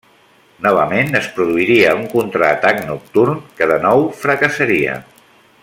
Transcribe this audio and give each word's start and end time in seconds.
Novament 0.67 1.17
es 1.19 1.27
produiria 1.35 1.91
un 1.99 2.07
contraatac 2.13 2.81
nocturn, 2.89 3.39
que 3.61 3.69
de 3.73 3.79
nou 3.85 4.05
fracassaria. 4.23 5.01